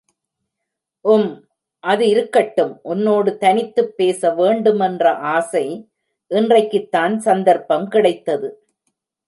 [1.05, 1.27] உம்,
[1.83, 5.89] அதிருக்கட்டும் உன்னோடு தனித்துப் பேசவேண்டுமென்ற ஆசை,
[6.31, 8.65] இன்றைக்குத்தான் சந்தர்ப்பம் கிடைத்தது.